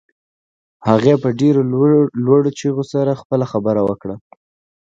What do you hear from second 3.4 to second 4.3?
خبره وکړه.